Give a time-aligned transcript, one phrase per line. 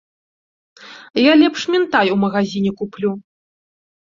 [1.23, 3.11] Я лепш мінтай ў магазіне куплю.